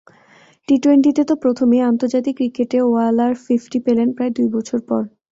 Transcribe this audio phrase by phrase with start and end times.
[0.67, 5.01] টি-টোয়েন্টিতে তো প্রথমই, আন্তর্জাতিক ক্রিকেটে ওয়ালার ফিফটি পেলেন প্রায় দুই বছর পর।